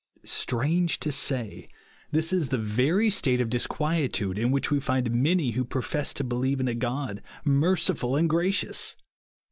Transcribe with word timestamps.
Strange 0.25 0.99
to 0.99 1.11
say, 1.11 1.69
this 2.09 2.33
is 2.33 2.49
the 2.49 2.57
very 2.57 3.11
state 3.11 3.39
of 3.39 3.51
disquietude 3.51 4.39
in 4.39 4.49
which 4.49 4.71
we 4.71 4.79
find 4.79 5.11
many 5.13 5.51
who 5.51 5.63
profess 5.63 6.11
to 6.11 6.23
beheve 6.23 6.59
in 6.59 6.67
a 6.67 6.73
God" 6.73 7.21
merciful 7.45 8.15
and 8.15 8.27
gracious 8.27 8.95